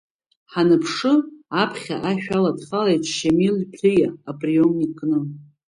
[0.51, 1.13] Ҳанԥшы,
[1.61, 5.19] аԥхьа ашә ала дхалеит Шамил Ԥлиа априомник кны.